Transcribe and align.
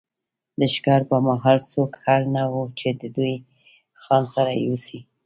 د 0.59 0.61
ښکار 0.73 1.01
پر 1.09 1.19
مهال 1.27 1.57
څوک 1.71 1.91
اړ 2.13 2.21
نه 2.35 2.43
وو 2.51 2.63
چې 2.79 2.87
ډوډۍ 2.99 3.35
له 3.43 3.45
ځان 4.03 4.23
سره 4.33 4.51
یوسي. 4.65 4.99